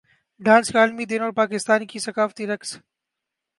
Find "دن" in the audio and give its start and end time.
1.05-1.21